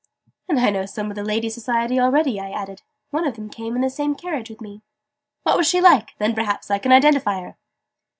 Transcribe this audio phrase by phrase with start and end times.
[0.49, 2.81] "And I know some of the lady society already," I added.
[3.11, 4.81] "One of them came in the same carriage with me."
[5.43, 6.17] "What was she like?
[6.17, 7.55] Then perhaps I can identify her."